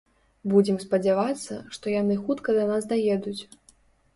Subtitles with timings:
[0.53, 3.39] Будзем спадзявацца, што яны хутка да нас даедуць.